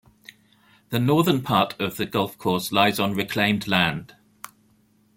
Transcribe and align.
The 0.89 0.97
northern 0.97 1.43
part 1.43 1.79
of 1.79 1.97
the 1.97 2.07
golf 2.07 2.35
course 2.39 2.71
lies 2.71 2.99
on 2.99 3.13
reclaimed 3.13 3.67
land. 3.67 4.15